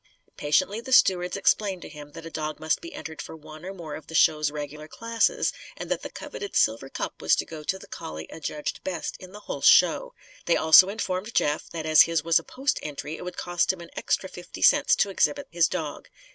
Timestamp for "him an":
13.71-13.91